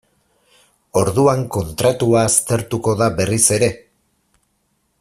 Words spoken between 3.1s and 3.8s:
berriz ere?